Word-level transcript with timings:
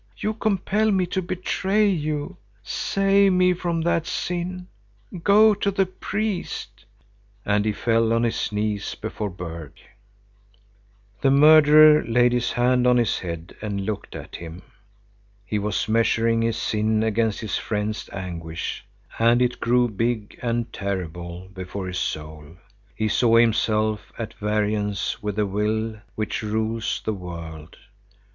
You 0.17 0.33
compel 0.33 0.89
me 0.89 1.05
to 1.05 1.21
betray 1.21 1.87
you. 1.87 2.37
Save 2.63 3.33
me 3.33 3.53
from 3.53 3.81
that 3.81 4.07
sin. 4.07 4.65
Go 5.21 5.53
to 5.53 5.69
the 5.69 5.85
priest." 5.85 6.85
And 7.45 7.65
he 7.65 7.71
fell 7.71 8.11
on 8.11 8.23
his 8.23 8.51
knees 8.51 8.95
before 8.95 9.29
Berg. 9.29 9.73
The 11.21 11.29
murderer 11.29 12.03
laid 12.03 12.31
his 12.33 12.53
hand 12.53 12.87
on 12.87 12.97
his 12.97 13.19
head 13.19 13.55
and 13.61 13.85
looked 13.85 14.15
at 14.15 14.37
him. 14.37 14.63
He 15.45 15.59
was 15.59 15.87
measuring 15.87 16.41
his 16.41 16.57
sin 16.57 17.03
against 17.03 17.41
his 17.41 17.57
friend's 17.59 18.09
anguish, 18.11 18.83
and 19.19 19.39
it 19.39 19.59
grew 19.59 19.87
big 19.87 20.39
and 20.41 20.73
terrible 20.73 21.47
before 21.53 21.85
his 21.85 21.99
soul. 21.99 22.57
He 22.95 23.07
saw 23.07 23.35
himself 23.35 24.11
at 24.17 24.33
variance 24.33 25.21
with 25.21 25.35
the 25.35 25.45
Will 25.45 25.99
which 26.15 26.41
rules 26.41 27.03
the 27.05 27.13
world. 27.13 27.75